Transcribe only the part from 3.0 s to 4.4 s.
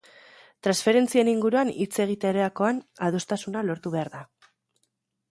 adostasuna lortu behar da.